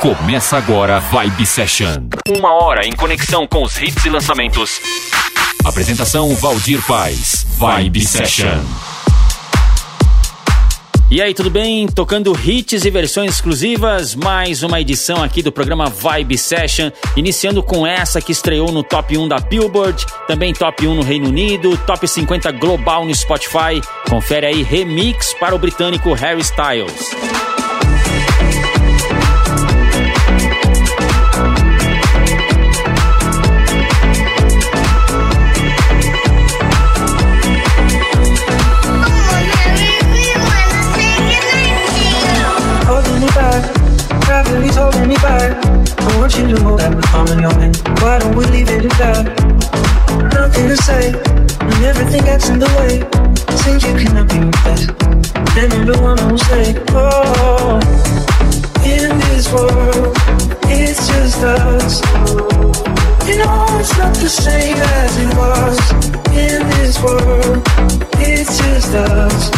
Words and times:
Começa 0.00 0.56
agora 0.56 0.98
Vibe 0.98 1.44
Session. 1.44 2.08
Uma 2.26 2.54
hora 2.54 2.86
em 2.86 2.92
conexão 2.92 3.46
com 3.46 3.62
os 3.62 3.76
hits 3.76 4.02
e 4.06 4.08
lançamentos. 4.08 4.80
Apresentação 5.62 6.34
Valdir 6.36 6.80
Paz. 6.86 7.46
Vibe 7.58 8.00
Session. 8.00 8.64
E 11.10 11.20
aí, 11.20 11.34
tudo 11.34 11.50
bem? 11.50 11.86
Tocando 11.86 12.34
hits 12.34 12.86
e 12.86 12.90
versões 12.90 13.34
exclusivas, 13.34 14.14
mais 14.14 14.62
uma 14.62 14.80
edição 14.80 15.22
aqui 15.22 15.42
do 15.42 15.52
programa 15.52 15.90
Vibe 15.90 16.38
Session, 16.38 16.90
iniciando 17.14 17.62
com 17.62 17.86
essa 17.86 18.22
que 18.22 18.32
estreou 18.32 18.72
no 18.72 18.82
top 18.82 19.18
1 19.18 19.28
da 19.28 19.38
Billboard, 19.38 20.06
também 20.26 20.54
top 20.54 20.86
1 20.86 20.94
no 20.94 21.02
Reino 21.02 21.28
Unido, 21.28 21.76
top 21.76 22.08
50 22.08 22.50
global 22.52 23.04
no 23.04 23.14
Spotify. 23.14 23.82
Confere 24.08 24.46
aí 24.46 24.62
remix 24.62 25.34
para 25.34 25.54
o 25.54 25.58
britânico 25.58 26.14
Harry 26.14 26.40
Styles. 26.40 27.49
Want 46.30 46.50
you 46.50 46.56
to 46.56 46.62
know 46.62 46.76
that 46.76 46.94
we're 46.94 47.10
coming 47.10 47.40
your 47.40 47.54
way. 47.58 47.70
Why 48.02 48.18
don't 48.18 48.36
we 48.36 48.44
leave 48.46 48.68
it 48.68 48.84
at 48.84 48.96
that? 49.02 49.24
Nothing 50.32 50.68
to 50.68 50.76
say, 50.76 51.10
and 51.10 51.84
everything 51.84 52.22
gets 52.24 52.48
in 52.48 52.58
the 52.58 52.70
way. 52.78 53.02
Seems 53.62 53.82
you 53.82 53.94
cannot 53.98 54.28
be 54.28 54.38
replaced. 54.38 54.94
Then 55.54 55.70
you're 55.74 55.94
the 55.94 55.98
one 56.02 56.18
who'll 56.18 56.38
say, 56.38 56.76
Oh, 56.94 57.80
in 58.86 59.18
this 59.26 59.50
world, 59.52 60.14
it's 60.70 61.08
just 61.08 61.42
us. 61.42 62.00
You 63.26 63.38
know 63.42 63.66
it's 63.80 63.96
not 63.98 64.14
the 64.14 64.28
same 64.28 64.76
as 64.76 65.12
it 65.18 65.32
was. 65.34 65.78
In 66.30 66.62
this 66.78 67.02
world, 67.02 67.62
it's 68.22 68.58
just 68.58 68.94
us. 68.94 69.50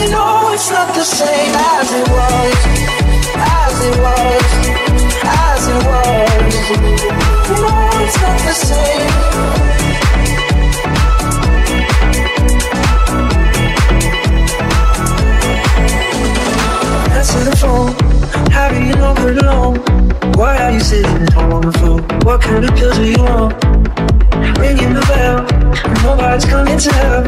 You 0.00 0.10
know 0.10 0.50
it's 0.52 0.70
not 0.70 0.94
the 0.94 1.04
same 1.04 1.54
as 1.54 1.92
it 1.92 2.08
was 2.08 3.03
as 3.44 3.74
it 3.88 3.96
was, 4.04 4.46
as 5.24 5.62
it 5.74 5.80
was. 5.88 6.54
No, 7.62 7.74
it's 8.04 8.18
not 8.22 8.38
the 8.46 8.54
same. 8.68 9.12
Answer 17.16 17.44
the 17.50 17.56
phone. 17.56 18.04
Do 18.74 18.80
you 18.80 18.96
know 18.96 19.14
we're 19.18 19.38
alone? 19.38 19.76
Why 20.34 20.56
are 20.64 20.72
you 20.72 20.80
sitting 20.80 21.30
home 21.32 21.52
on 21.52 21.62
the 21.62 21.72
floor? 21.78 22.00
What 22.24 22.40
kind 22.40 22.64
of 22.64 22.74
pills 22.74 22.96
do 22.96 23.04
you 23.04 23.22
want? 23.22 23.54
Ringing 24.58 24.94
the 24.94 25.04
bell, 25.06 25.44
nobody's 26.02 26.44
coming 26.44 26.76
to 26.76 26.92
help. 26.94 27.26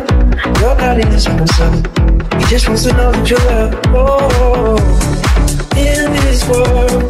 Your 0.60 0.74
body 0.74 1.02
is 1.14 1.24
the 1.26 1.46
sun. 1.56 2.40
He 2.40 2.46
just 2.46 2.66
wants 2.66 2.82
to 2.82 2.92
know 2.94 3.12
that 3.12 3.30
you're 3.30 3.38
there. 3.38 3.80
Oh 3.94 5.05
in 5.05 5.05
this 6.36 6.48
world, 6.48 7.08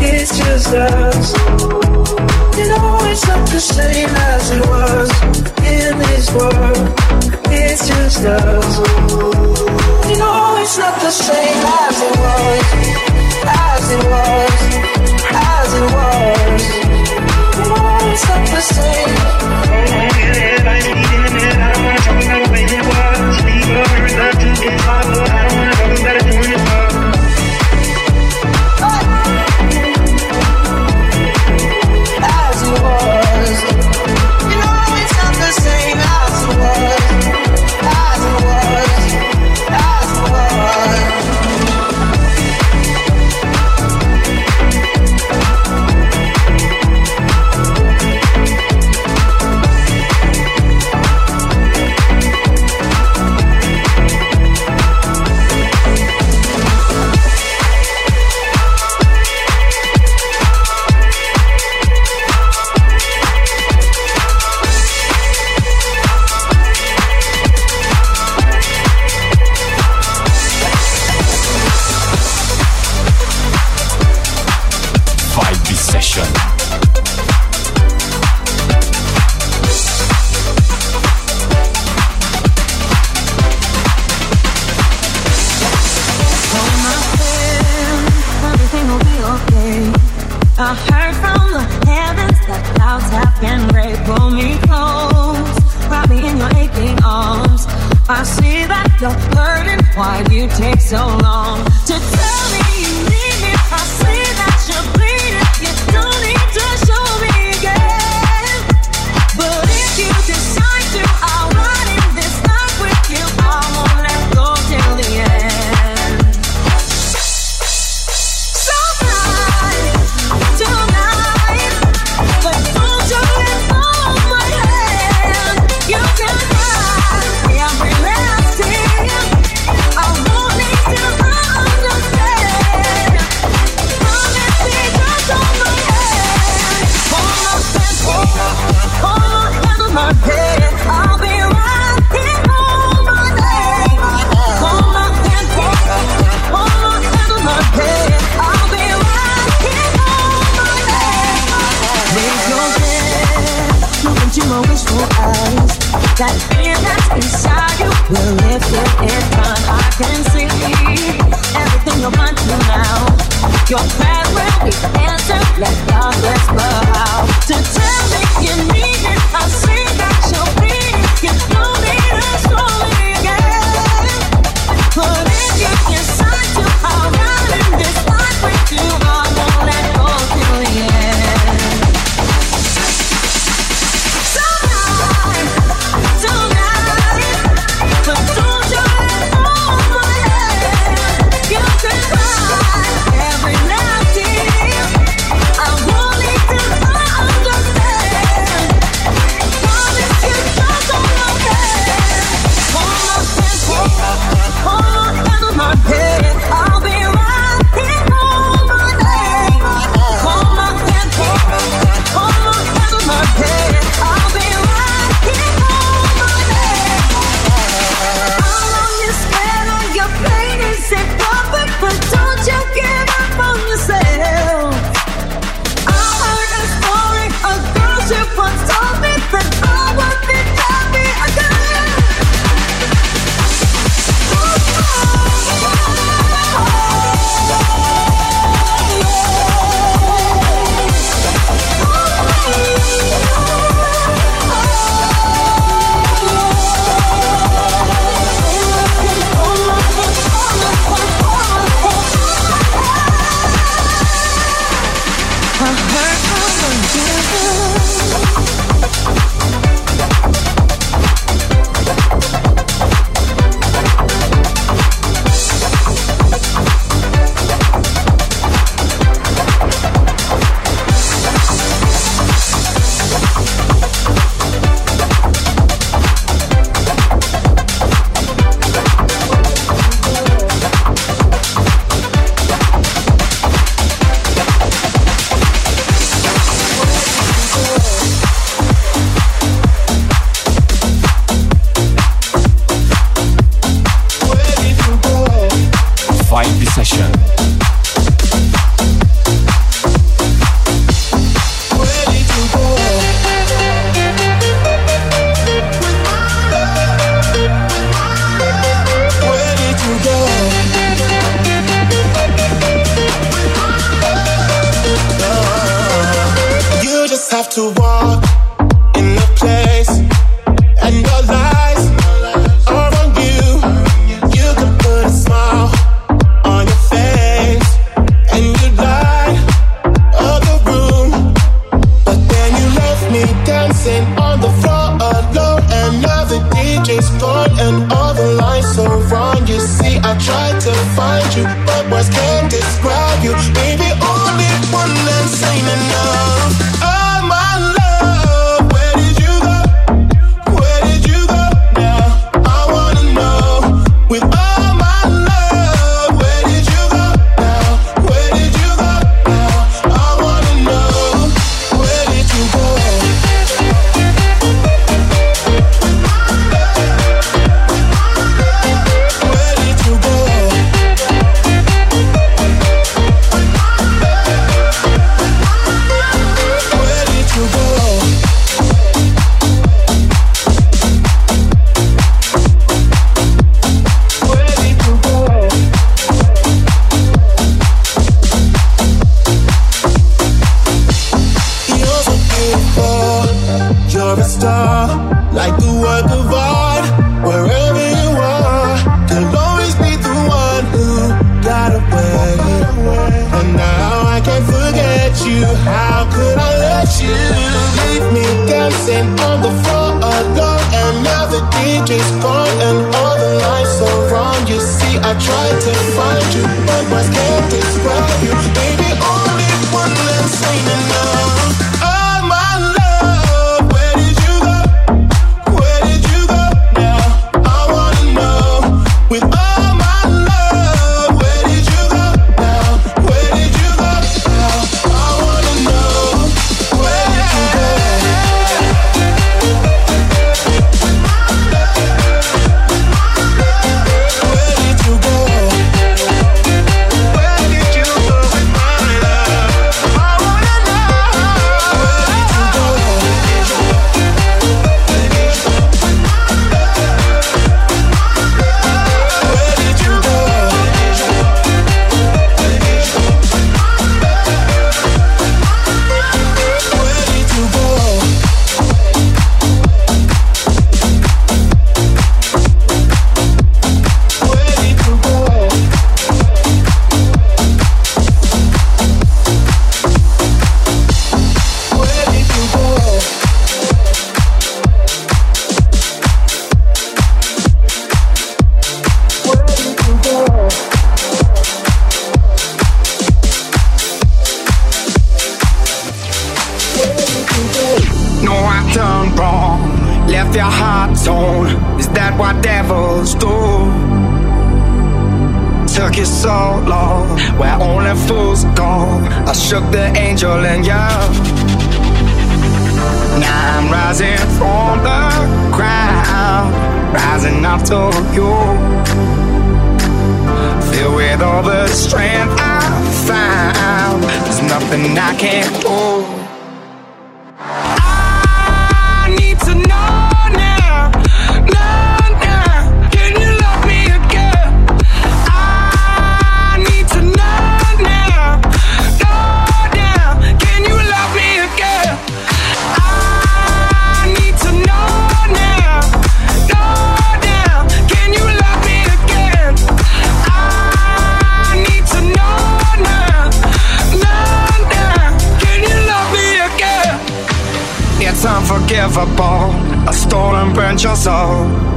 it's 0.00 0.38
just 0.38 0.68
us. 0.72 1.32
You 2.56 2.66
know 2.68 2.98
it's 3.10 3.26
not 3.28 3.46
the 3.48 3.60
same 3.60 4.08
as 4.08 4.50
it 4.50 4.62
was. 4.66 5.10
In 5.72 5.98
this 5.98 6.30
world, 6.32 6.78
it's 7.52 7.86
just 7.86 8.24
us. 8.24 8.78
You 10.08 10.16
know 10.16 10.56
it's 10.62 10.78
not 10.78 11.00
the 11.02 11.10
same 11.10 11.62
as 11.82 11.96
it 12.08 12.16
was, 12.22 12.64
as 13.46 13.90
it 13.96 14.04
was, 14.12 14.60
as 15.52 15.70
it 15.80 15.86
was. 15.96 16.62
You 17.58 17.64
know 17.68 18.12
it's 18.12 18.28
not 18.28 18.46
the 18.48 18.60
same. 18.60 18.92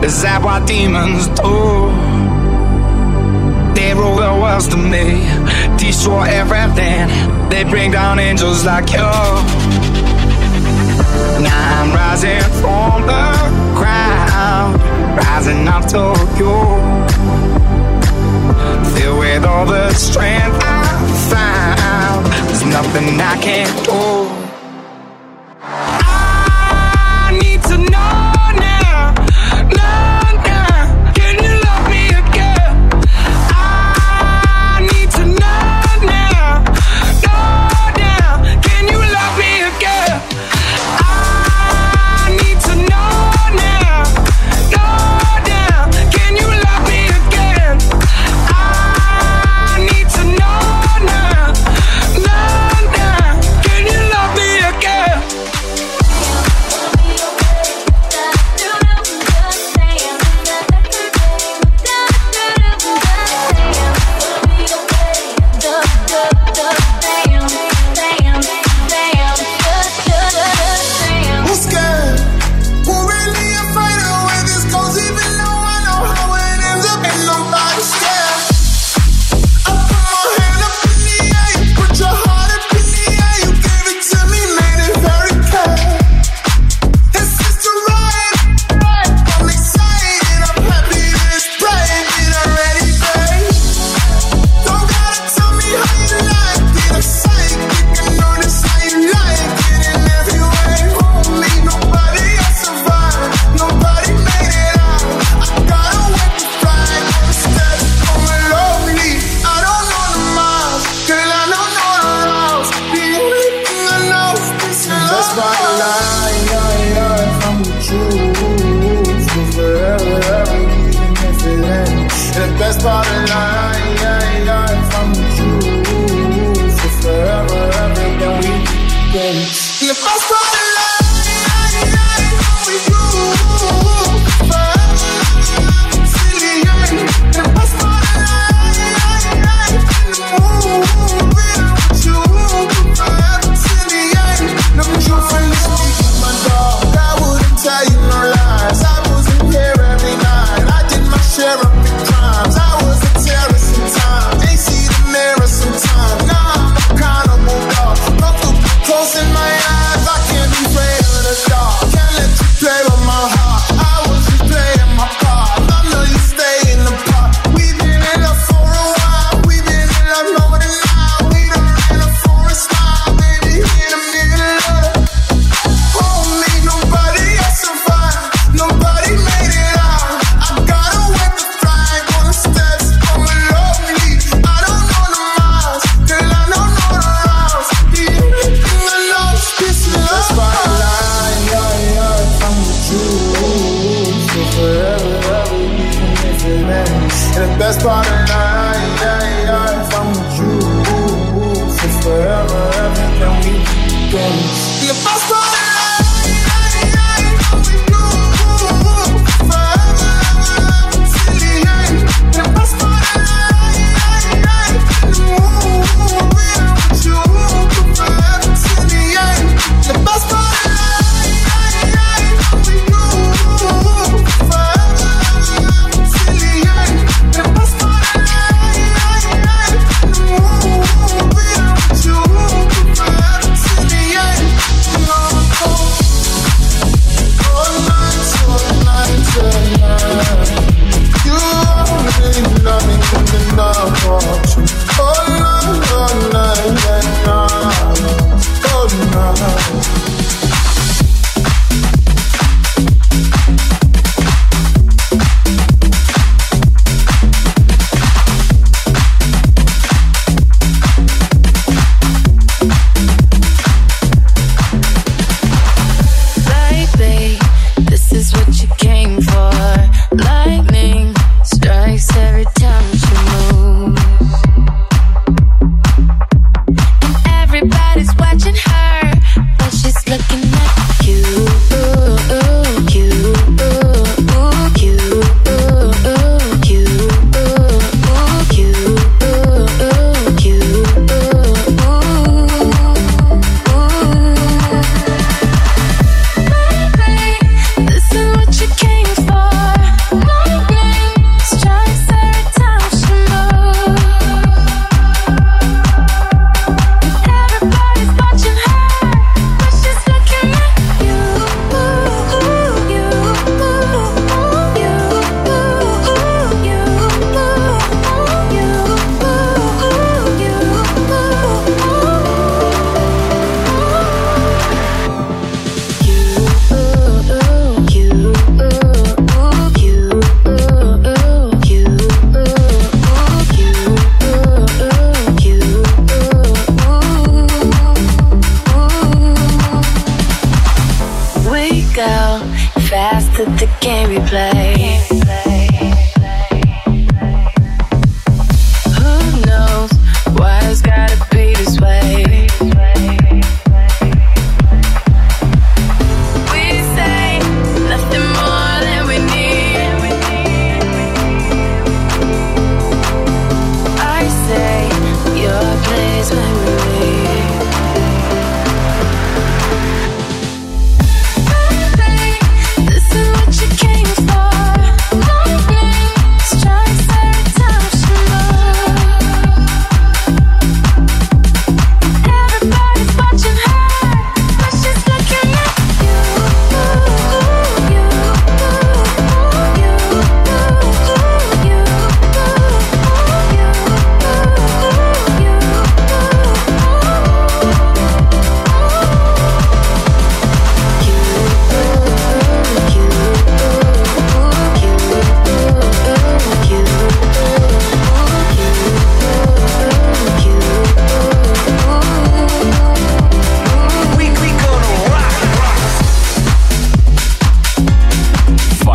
Is 0.06 0.22
that 0.22 0.44
what 0.44 0.68
demons 0.68 1.26
do? 1.30 1.90
They 3.74 3.92
rule 3.96 4.18
the 4.18 4.34
world 4.40 4.70
to 4.70 4.78
me, 4.78 5.26
destroy 5.78 6.26
everything. 6.30 7.10
They 7.50 7.64
bring 7.64 7.90
down 7.90 8.20
angels 8.20 8.64
like 8.64 8.92
you. 8.92 9.10
Now 11.42 11.82
I'm 11.82 11.90
rising 11.92 12.40
from 12.62 13.02
the 13.10 13.26
ground, 13.74 14.78
rising 15.18 15.68
up 15.68 15.86
to 15.94 16.14
you. 16.38 16.54
Filled 18.94 19.20
with 19.20 19.44
all 19.44 19.66
the 19.66 19.92
strength 19.94 20.60
I 20.62 20.86
found, 21.34 22.26
there's 22.48 22.64
nothing 22.64 23.20
I 23.20 23.36
can't 23.42 23.86
do. 23.86 24.25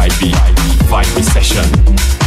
YB, 0.00 0.32
YB 0.88 1.22
session. 1.22 2.19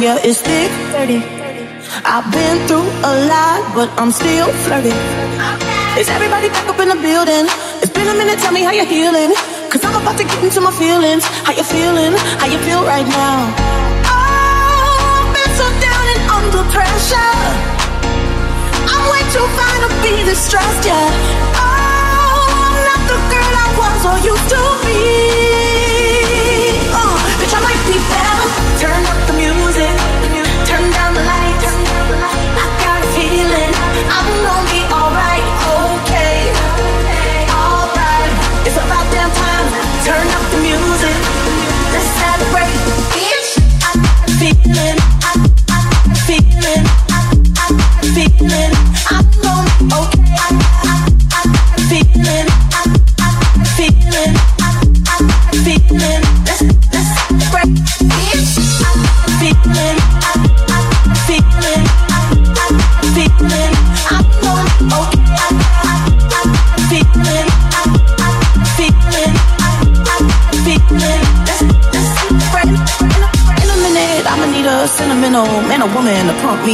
yeah, 0.00 0.16
it's 0.22 0.40
thick 0.40 0.70
30. 0.92 1.20
I've 2.04 2.24
been 2.32 2.56
through 2.66 2.88
a 3.04 3.12
lot, 3.28 3.60
but 3.74 3.88
I'm 4.00 4.10
still 4.10 4.48
flirty. 4.64 4.94
Is 6.00 6.08
everybody 6.08 6.48
back 6.48 6.68
up 6.68 6.80
in 6.80 6.88
the 6.88 6.96
building? 6.96 7.44
It's 7.84 7.92
been 7.92 8.08
a 8.08 8.16
minute, 8.16 8.38
tell 8.38 8.52
me 8.52 8.62
how 8.62 8.72
you're 8.72 8.88
healing. 8.88 9.34
Cause 9.68 9.84
I'm 9.84 10.00
about 10.00 10.16
to 10.18 10.24
get 10.24 10.42
into 10.42 10.60
my 10.60 10.72
feelings. 10.72 11.24
How 11.44 11.52
you 11.52 11.64
feeling? 11.64 12.12
How 12.40 12.46
you 12.46 12.58
feel 12.64 12.84
right 12.84 13.06
now? 13.06 13.36
Oh, 14.08 15.20
I've 15.20 15.30
been 15.36 15.52
so 15.56 15.66
down 15.84 16.04
and 16.12 16.22
under 16.40 16.64
pressure. 16.72 17.36
I'm 18.88 19.02
way 19.12 19.22
too 19.32 19.46
fine 19.56 19.80
to 19.84 19.90
be 20.00 20.24
distressed, 20.24 20.84
yeah. 20.88 21.08
Oh, 21.60 22.48
I'm 22.48 22.76
not 22.88 23.02
the 23.08 23.18
girl 23.28 23.52
I 23.52 23.68
was 23.76 24.00
or 24.08 24.16
used 24.24 24.48
to 24.56 24.62
be. 24.88 25.51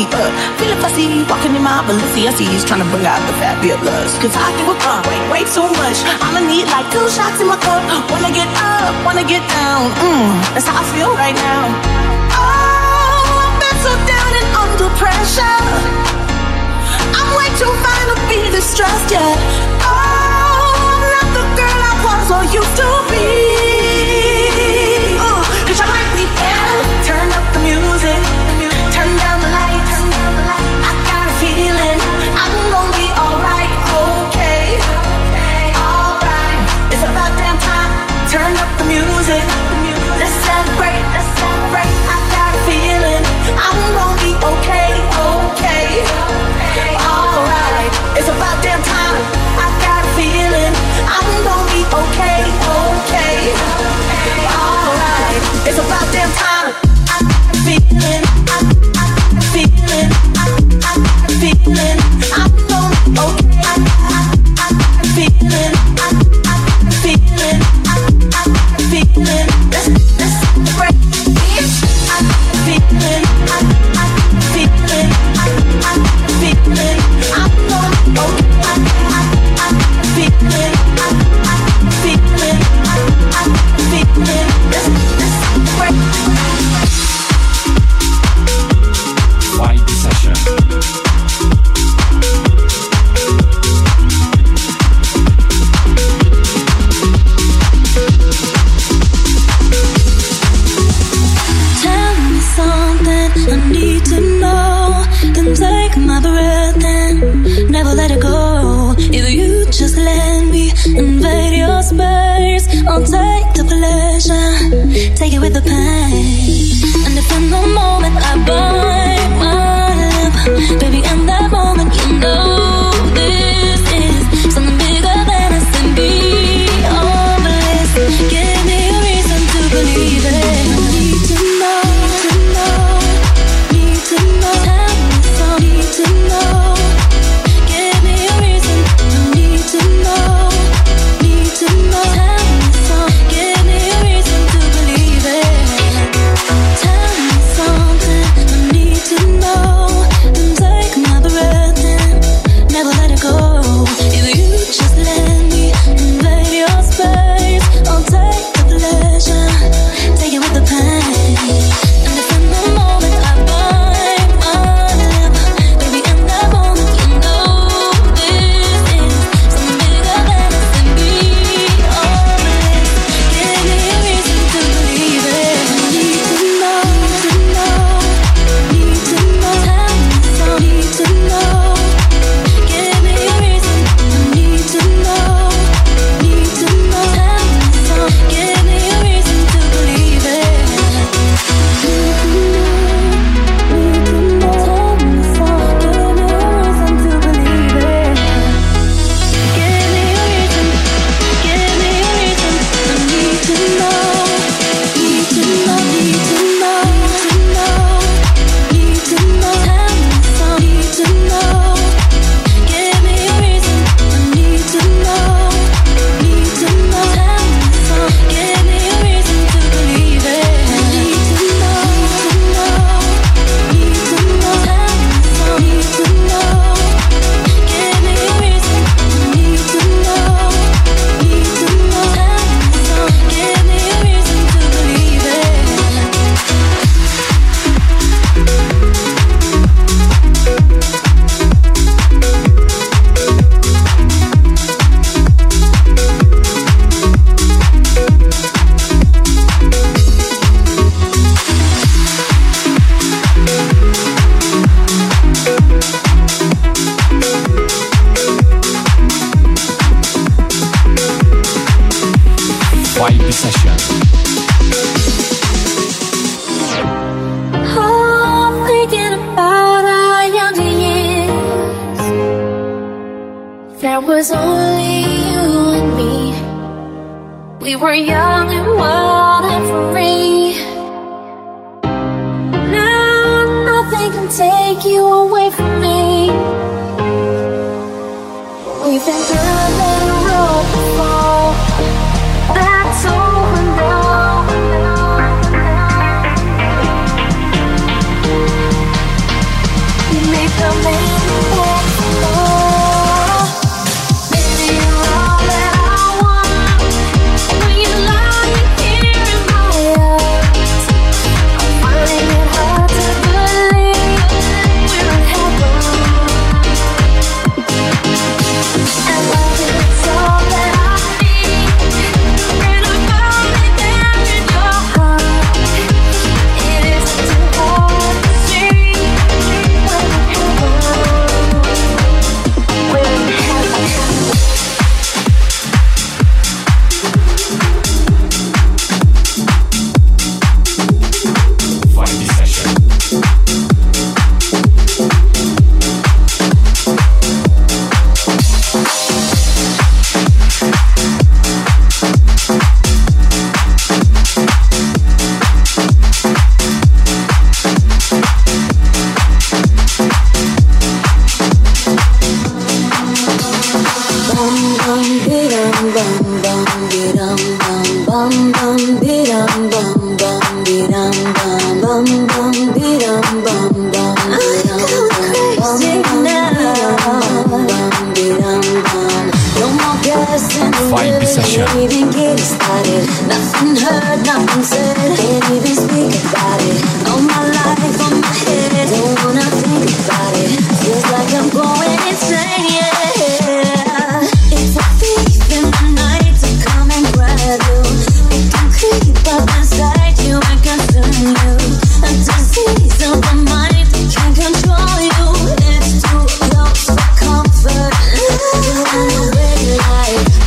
To 0.08 0.16
pump 0.16 0.24
me 0.24 0.30
up. 0.30 0.58
Feeling 0.58 0.80
fussy, 0.80 1.06
walking 1.28 1.54
in 1.54 1.62
my 1.62 1.82
Balenciagas, 1.84 2.64
trying 2.66 2.80
to 2.80 2.88
bring 2.88 3.04
out 3.04 3.20
the 3.28 3.34
bit. 3.60 3.78
Cause 4.20 4.34
I 4.36 4.48
give 4.56 4.68
a 4.68 4.76
fuck 4.80 5.04
way, 5.06 5.18
way 5.30 5.44
too 5.44 5.68
much. 5.76 5.98
I'ma 6.24 6.40
need 6.40 6.66
like 6.68 6.88
two 6.92 7.08
shots 7.08 7.40
in 7.40 7.46
my 7.46 7.56
cup. 7.56 7.82
Wanna 8.10 8.32
get 8.32 8.48
up, 8.56 8.94
wanna 9.04 9.24
get 9.24 9.42
down. 9.48 9.90
Mmm, 10.00 10.54
that's 10.54 10.66
how 10.66 10.80
I 10.80 10.84
feel 10.96 11.12
right 11.14 11.34
now. 11.34 11.60
Oh, 12.34 13.44
I've 13.44 13.56
been 13.60 13.78
so 13.84 13.92
down 14.08 14.30
and 14.40 14.48
under 14.56 14.90
pressure. 14.96 15.60
I'm 17.12 17.28
way 17.36 17.48
too 17.60 17.72
fine 17.84 18.06
to 18.08 18.16
be 18.28 18.50
distressed, 18.50 19.10
yeah. 19.12 19.34
Oh, 19.84 20.72
I'm 20.88 21.04
not 21.04 21.28
the 21.36 21.44
girl 21.58 21.80
I 21.84 21.94
was 22.06 22.26
or 22.32 22.44
used 22.48 22.76
to 22.80 22.88
be. 23.12 23.67
We've 38.30 38.38
been 38.38 38.67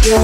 You're 0.03 0.17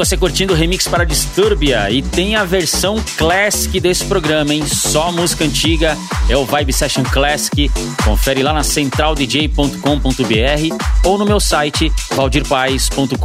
você 0.00 0.16
curtindo 0.16 0.54
o 0.54 0.56
remix 0.56 0.88
para 0.88 1.04
Disturbia 1.04 1.90
e 1.90 2.00
tem 2.00 2.34
a 2.34 2.42
versão 2.42 2.96
classic 3.18 3.78
desse 3.78 4.02
programa, 4.06 4.54
hein? 4.54 4.66
Só 4.66 5.12
música 5.12 5.44
antiga, 5.44 5.94
é 6.26 6.34
o 6.34 6.46
Vibe 6.46 6.72
Session 6.72 7.02
Classic. 7.02 7.70
Confere 8.02 8.42
lá 8.42 8.54
na 8.54 8.62
centraldj.com.br 8.62 9.76
ou 11.04 11.18
no 11.18 11.26
meu 11.26 11.38
site 11.38 11.92
valdirpaes.com.br. 12.14 13.18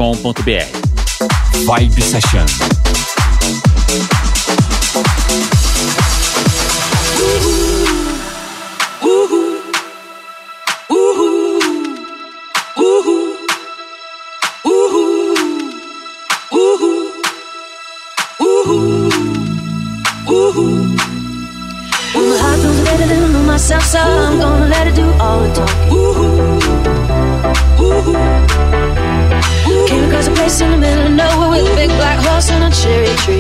Vibe 1.66 2.02
Session. 2.02 2.85
Let 24.76 24.88
it 24.88 24.96
do 24.96 25.08
all 25.24 25.40
the 25.44 25.50
talking. 25.60 25.90
Came 29.88 30.04
across 30.08 30.28
a 30.28 30.32
place 30.32 30.62
in 30.62 30.72
the 30.72 30.78
middle 30.78 31.06
of 31.06 31.14
nowhere 31.22 31.50
with 31.54 31.72
a 31.72 31.76
big 31.76 31.92
black 32.00 32.20
horse 32.26 32.50
and 32.52 32.64
a 32.64 32.72
cherry 32.82 33.16
tree. 33.24 33.40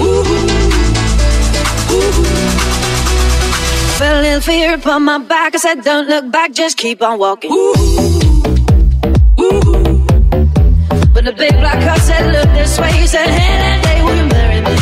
Felt 3.98 4.17
a 4.17 4.21
little 4.21 4.41
fear 4.41 4.76
upon 4.76 5.04
my 5.04 5.17
back. 5.17 5.56
I 5.56 5.58
said, 5.58 5.84
Don't 5.84 6.08
look 6.08 6.32
back, 6.32 6.54
just 6.54 6.78
keep 6.78 7.02
on 7.02 7.19
walking. 7.19 7.52
But 11.13 11.24
the 11.24 11.34
big 11.38 11.54
black 11.63 11.82
horse 11.88 12.04
said, 12.04 12.24
Look 12.36 12.50
this 12.60 12.80
way. 12.80 12.91
He 12.93 13.08
said, 13.08 13.28
Hey, 13.28 13.54
that 13.63 13.78
day 13.86 14.00
will 14.06 14.17
you 14.21 14.28
marry 14.38 14.62
me? 14.62 14.76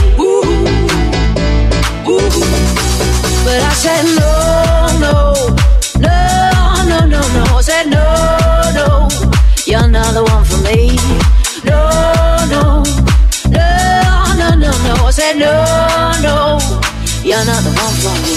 But 3.46 3.60
I 3.62 3.74
said 3.74 4.04
no, 4.20 4.32
no, 5.04 5.33
said 7.64 7.88
no, 7.88 8.04
no, 8.76 9.08
you're 9.66 9.88
not 9.88 10.14
the 10.14 10.22
one 10.22 10.44
for 10.44 10.60
me. 10.68 11.00
No, 11.64 11.80
no, 12.52 12.84
no, 13.48 13.68
no, 14.36 14.50
no, 14.64 14.72
no. 14.84 14.94
I 15.08 15.12
said 15.12 15.38
no, 15.38 15.48
no, 16.20 16.60
you're 17.24 17.46
not 17.46 17.64
the 17.64 17.72
one 17.72 17.96
for 18.04 18.12
me. 18.20 18.36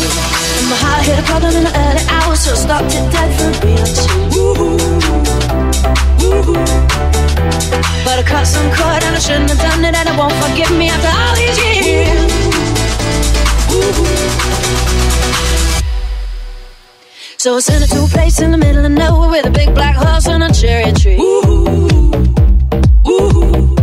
My 0.71 0.79
heart 0.79 1.03
hit 1.03 1.19
a 1.19 1.23
problem 1.27 1.57
in 1.57 1.65
the 1.65 1.75
early 1.75 2.07
hours, 2.07 2.39
so 2.39 2.53
I 2.53 2.55
stopped 2.55 2.95
it 2.95 3.03
dead 3.11 3.31
for 3.35 3.51
a 3.51 3.59
beat. 3.67 3.99
But 8.05 8.21
I 8.21 8.25
cut 8.25 8.47
some 8.47 8.71
cord 8.79 9.03
and 9.03 9.17
I 9.17 9.19
shouldn't 9.19 9.51
have 9.51 9.59
done 9.59 9.85
it, 9.85 9.97
and 9.97 10.09
it 10.09 10.17
won't 10.17 10.39
forgive 10.39 10.71
me 10.71 10.89
after 10.89 11.11
all 11.11 11.35
these 11.35 11.59
years. 11.59 12.37
So 17.39 17.57
I 17.57 17.61
sent 17.61 17.83
her 17.83 17.97
to 17.97 18.05
a 18.05 18.09
place 18.09 18.41
in 18.41 18.51
the 18.51 18.57
middle 18.57 18.85
of 18.85 18.91
nowhere 18.91 19.29
with 19.29 19.47
a 19.47 19.51
big 19.51 19.75
black 19.75 19.95
horse 19.95 20.27
and 20.27 20.43
a 20.43 20.53
cherry 20.53 20.91
tree. 20.93 21.19
Ooh, 21.21 21.45
ooh. 23.07 23.77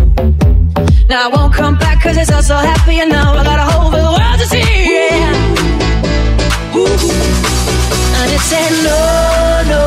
Now 1.07 1.29
I 1.29 1.31
won't 1.31 1.53
come 1.53 1.77
back 1.77 2.01
cause 2.01 2.17
it's 2.17 2.31
all 2.31 2.41
so 2.41 2.55
happy 2.55 2.99
and 2.99 3.11
now 3.11 3.33
I 3.33 3.43
got 3.43 3.59
a 3.59 3.71
whole 3.71 3.91
the 3.91 3.97
world 3.97 4.39
to 4.41 4.47
see. 4.47 4.59
Yeah. 4.59 5.33
And 8.19 8.31
it 8.31 8.43
said 8.51 8.71
no, 8.89 8.99
no, 9.73 9.85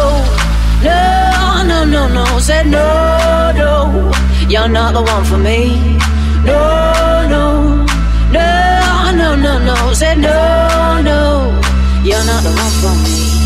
no, 0.87 1.63
no, 1.67 1.85
no, 1.85 2.25
no. 2.25 2.39
Said 2.39 2.69
no, 2.69 3.53
no, 3.57 4.13
you're 4.49 4.69
not 4.69 4.95
the 4.95 5.03
one 5.03 5.25
for 5.25 5.39
me. 5.39 5.99
No, 6.45 7.27
no, 7.29 7.85
no, 8.31 9.13
no, 9.13 9.35
no, 9.35 9.59
no. 9.59 9.93
Said 9.93 10.19
no, 10.19 11.01
no, 11.03 11.61
you're 12.05 12.25
not 12.25 12.43
the 12.45 12.53
one 12.55 12.73
for 12.81 12.95
me. 13.03 13.46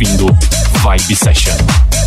ouvindo 0.00 0.26
Vibe 0.82 1.14
Session. 1.14 1.99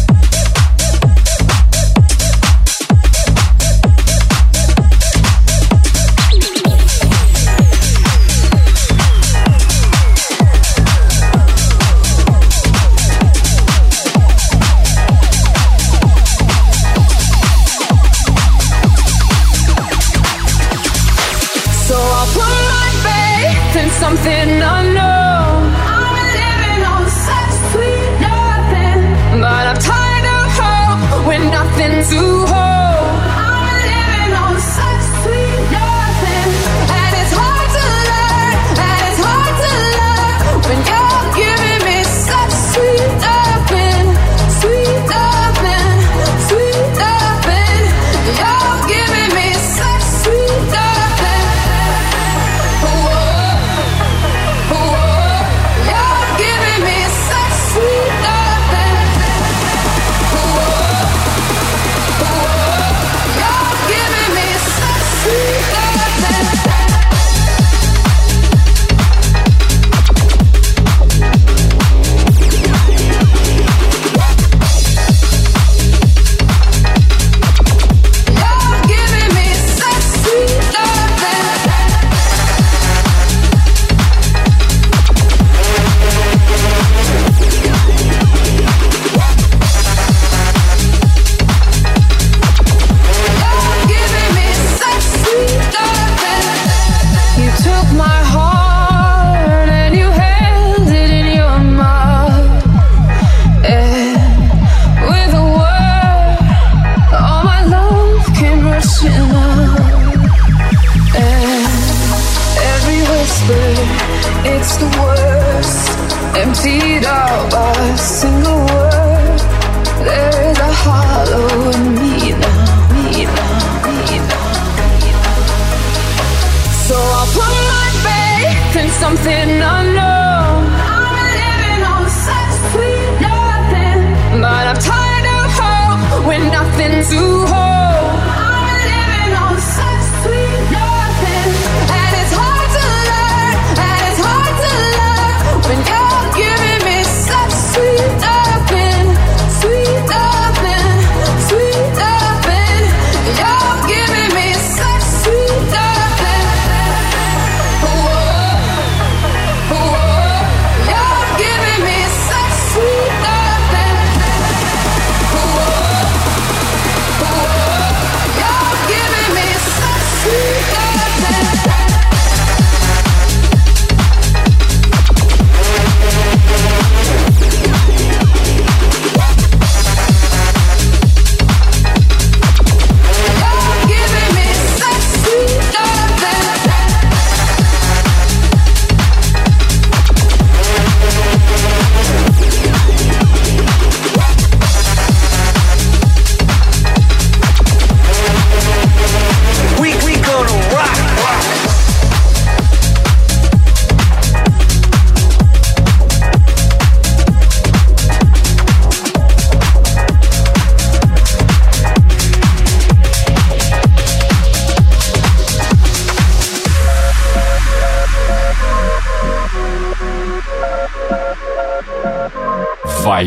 see 116.63 116.99
the 116.99 117.97
single. 117.97 118.52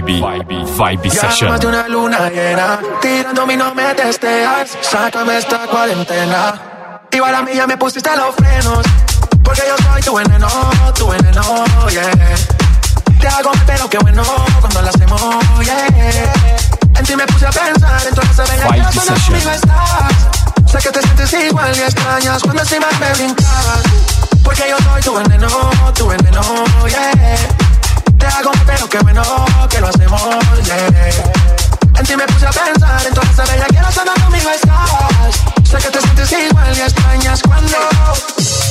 Vibe 0.02 1.10
Session. 1.10 1.48
Llámate 1.48 1.66
una 1.66 1.88
luna 1.88 2.28
llena, 2.28 2.80
tirando 3.00 3.46
mi 3.46 3.56
no 3.56 3.74
me 3.74 3.94
testeas, 3.94 4.76
sácame 4.82 5.38
esta 5.38 5.58
cuarentena. 5.66 7.00
Igual 7.10 7.34
a 7.34 7.42
mí 7.42 7.52
ya 7.54 7.66
me 7.66 7.76
pusiste 7.76 8.10
los 8.16 8.34
frenos, 8.34 8.84
porque 9.42 9.62
yo 9.66 9.76
soy 9.84 10.02
tu 10.02 10.14
veneno, 10.16 10.48
tu 10.94 11.08
veneno, 11.08 11.64
yeah. 11.88 12.10
Te 13.20 13.28
hago 13.28 13.52
mi 13.52 13.60
pelo, 13.60 13.88
qué 13.88 13.98
bueno, 13.98 14.22
cuando 14.60 14.82
lo 14.82 14.88
hacemos, 14.88 15.20
yeah. 15.64 16.32
En 16.98 17.04
ti 17.04 17.16
me 17.16 17.26
puse 17.26 17.46
a 17.46 17.50
pensar, 17.50 18.02
entonces 18.06 18.50
bella 18.50 18.62
que 18.64 18.96
cuando 18.96 19.14
conmigo 19.24 19.50
estás. 19.50 20.72
Sé 20.72 20.78
que 20.78 20.90
te 20.90 21.02
sientes 21.02 21.32
igual 21.32 21.76
y 21.76 21.80
extrañas 21.80 22.42
cuando 22.42 22.62
encima 22.62 22.86
me 23.00 23.12
brincas. 23.12 23.82
Porque 24.44 24.64
yo 24.68 24.76
soy 24.78 25.02
tu 25.02 25.14
veneno, 25.14 25.48
tu 25.94 26.06
veneno, 26.06 26.42
yeah 26.86 27.65
te 28.18 28.26
hago 28.26 28.50
pero 28.66 28.88
qué 28.88 28.98
bueno 28.98 29.22
que 29.68 29.80
lo 29.80 29.88
hacemos, 29.88 30.22
yeah. 30.64 31.45
En 31.98 32.04
ti 32.04 32.16
me 32.16 32.26
puse 32.26 32.46
a 32.46 32.50
pensar, 32.50 33.00
entonces 33.06 33.50
bella 33.50 33.66
quiero 33.68 33.90
saber 33.90 34.20
conmigo 34.22 34.50
estás. 34.50 35.36
Sé 35.64 35.78
que 35.78 35.90
te 35.90 36.00
sientes 36.00 36.32
igual 36.32 36.76
y 36.76 36.80
extrañas 36.80 37.42
cuando 37.42 37.76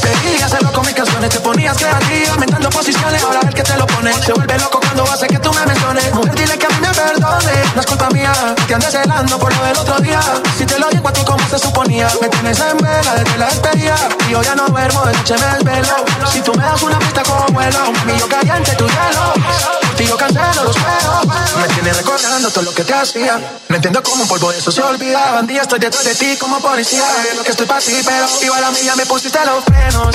Querías 0.06 0.44
hacerlo 0.44 0.72
con 0.72 0.86
mis 0.86 0.94
canciones, 0.94 1.30
te 1.32 1.40
ponías 1.40 1.76
creativa, 1.78 2.34
aumentando 2.34 2.70
posiciones, 2.70 3.24
ahora 3.24 3.40
ver 3.42 3.54
que 3.54 3.64
te 3.64 3.76
lo 3.76 3.88
pone. 3.88 4.14
Se 4.14 4.34
vuelve 4.34 4.58
loco 4.60 4.80
cuando 4.80 5.04
hace 5.04 5.26
que 5.26 5.40
tú 5.40 5.52
me 5.52 5.66
menciones. 5.66 6.14
Mujer, 6.14 6.36
dile 6.36 6.58
que 6.60 6.66
a 6.68 6.70
mí 6.70 6.76
me 6.80 6.90
perdone, 6.90 7.54
no 7.74 7.82
es 7.82 7.88
culpa 7.88 8.10
mía, 8.12 8.32
te 8.68 8.74
andes 8.76 8.92
celando 8.92 9.40
por 9.40 9.56
lo 9.56 9.64
del 9.64 9.78
otro 9.78 10.00
día. 10.02 10.22
Si 10.58 10.66
te 10.66 10.78
lo 10.78 10.90
digo 10.90 11.08
a 11.08 11.14
ti 11.14 11.24
como 11.26 11.48
se 11.50 11.58
suponía, 11.58 12.08
me 12.22 12.30
tienes 12.30 12.60
en 12.60 12.78
vela 12.78 13.16
desde 13.16 13.38
la 13.38 13.46
despedida. 13.48 13.96
Y 14.28 14.32
yo 14.32 14.44
ya 14.44 14.56
no 14.56 14.68
duermo, 14.68 15.06
de 15.06 15.14
noche 15.14 15.36
me 15.40 15.48
desvelo. 15.58 16.06
Si 16.32 16.42
tú 16.42 16.54
me 16.54 16.64
das 16.64 16.82
una 16.84 17.00
pista 17.00 17.24
como 17.24 17.46
vuelo, 17.48 17.90
un 17.90 18.06
millo 18.06 18.28
caliente 18.28 18.76
tu 18.76 18.86
hielo. 18.86 19.85
Yo 20.04 20.18
cancelo 20.18 20.64
los 20.66 20.76
juegos, 20.78 21.26
me 21.60 21.68
tienes 21.74 21.98
recordando 21.98 22.50
todo 22.52 22.64
lo 22.64 22.74
que 22.74 22.84
te 22.84 22.94
hacía. 22.94 23.40
No 23.70 23.76
entiendo 23.76 24.04
cómo 24.04 24.24
un 24.24 24.28
polvo 24.28 24.52
eso 24.52 24.72
se 24.72 24.82
olvida. 24.82 25.32
Bandía, 25.32 25.62
estoy 25.62 25.80
detrás 25.80 26.04
de 26.04 26.16
ti 26.16 26.36
como 26.38 26.60
policía. 26.60 27.04
Lo 27.36 27.44
que 27.44 27.52
estoy 27.52 27.66
para 27.66 27.80
ti, 27.80 27.94
pero 28.06 28.28
igual 28.44 28.64
a 28.64 28.72
mí 28.72 28.80
me 28.98 29.06
pusiste 29.06 29.40
los 29.46 29.64
frenos. 29.64 30.14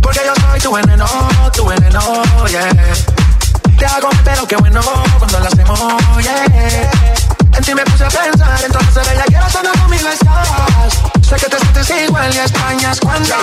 Porque 0.00 0.20
yo 0.24 0.32
soy 0.40 0.60
tu 0.60 0.72
veneno, 0.72 1.06
tu 1.52 1.66
veneno, 1.66 2.22
yeah. 2.48 2.68
Te 3.78 3.86
hago 3.86 4.10
pero 4.24 4.46
qué 4.46 4.56
bueno 4.56 4.80
cuando 5.18 5.40
lo 5.40 5.46
hacemos, 5.46 6.22
yeah. 6.22 6.90
En 7.56 7.64
ti 7.64 7.74
me 7.74 7.84
puse 7.84 8.04
a 8.04 8.08
pensar, 8.08 8.60
entonces 8.64 9.08
ella 9.12 9.24
quiero 9.26 9.46
estar 9.46 9.78
conmigo 9.78 10.08
estás. 10.08 11.28
Sé 11.28 11.36
que 11.36 11.46
te 11.46 11.58
sientes 11.58 11.90
igual 12.06 12.34
y 12.34 12.38
extrañas 12.38 13.00
cuando 13.00 13.34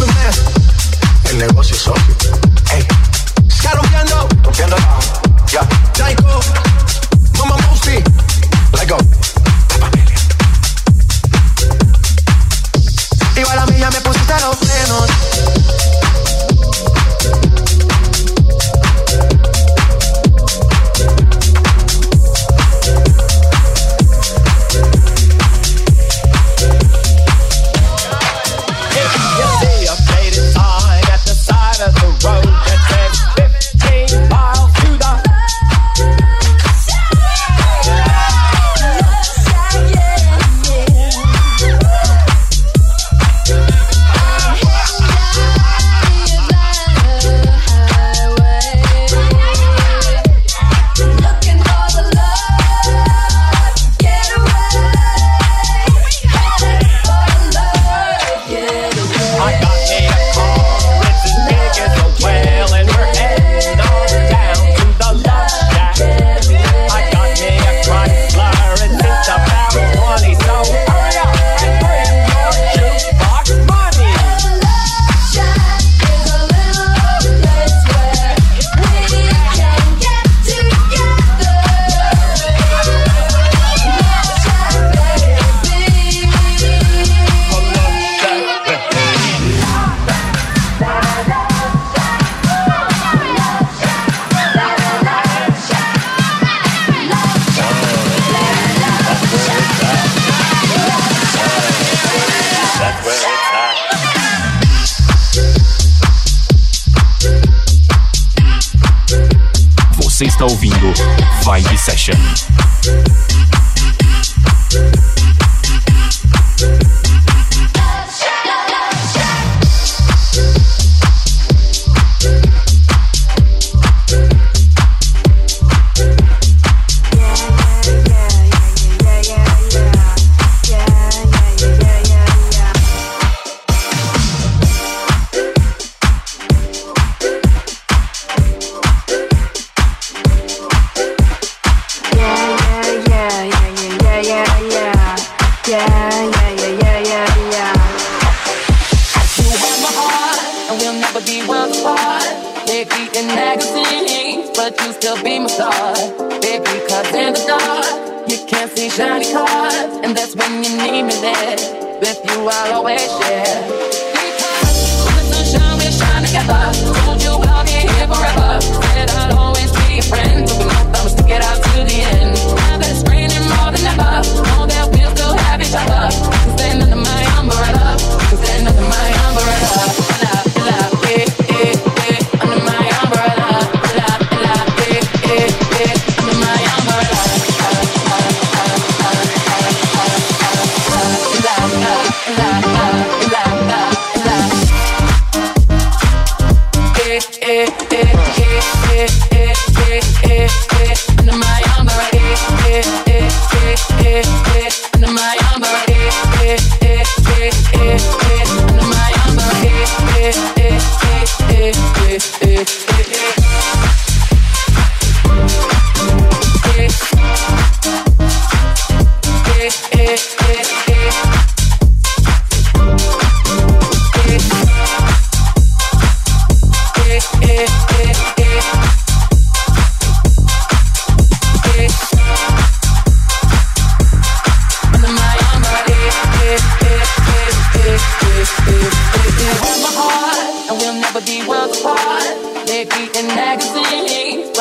un 0.00 0.14
mes. 0.14 0.40
El 1.30 1.38
negocio 1.38 1.76
es 1.76 1.88
obvio. 1.88 2.16
Hey. 2.70 3.09
Está 3.62 3.74
rompiendo, 3.74 4.26
rompiendo 4.42 4.76
ya. 5.46 5.60
Yeah. 5.60 5.68
Jaiko, 5.94 6.40
Mama 7.38 7.56
Musti, 7.68 8.02
let 8.72 8.88
go. 8.88 8.96
Igual 13.36 13.58
a 13.58 13.66
mí 13.66 13.78
ya 13.78 13.90
me 13.90 14.00
pusiste 14.00 14.32
los 14.40 14.59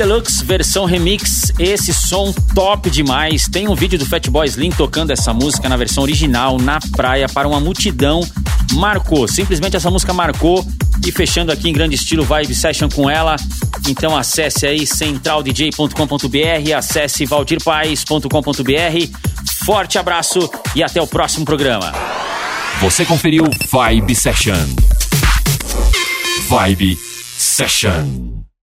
Deluxe 0.00 0.42
versão 0.46 0.86
remix, 0.86 1.52
esse 1.58 1.92
som 1.92 2.32
top 2.54 2.88
demais. 2.88 3.46
Tem 3.46 3.68
um 3.68 3.74
vídeo 3.74 3.98
do 3.98 4.06
Fatboy 4.06 4.46
Slim 4.46 4.70
tocando 4.70 5.10
essa 5.10 5.34
música 5.34 5.68
na 5.68 5.76
versão 5.76 6.02
original 6.02 6.58
na 6.58 6.78
praia 6.96 7.28
para 7.28 7.46
uma 7.46 7.60
multidão. 7.60 8.26
Marcou, 8.72 9.28
simplesmente 9.28 9.76
essa 9.76 9.90
música 9.90 10.14
marcou. 10.14 10.66
E 11.06 11.12
fechando 11.12 11.52
aqui 11.52 11.68
em 11.68 11.72
grande 11.74 11.96
estilo 11.96 12.24
Vibe 12.24 12.54
Session 12.54 12.88
com 12.88 13.10
ela. 13.10 13.36
Então 13.86 14.16
acesse 14.16 14.66
aí 14.66 14.86
centraldj.com.br, 14.86 16.74
acesse 16.74 17.26
valdirpaes.com.br. 17.26 19.18
Forte 19.66 19.98
abraço 19.98 20.50
e 20.74 20.82
até 20.82 21.02
o 21.02 21.06
próximo 21.06 21.44
programa. 21.44 21.92
Você 22.80 23.04
conferiu 23.04 23.44
Vibe 23.70 24.14
Session. 24.14 24.66
Vibe 26.48 26.98
Session. 27.36 28.39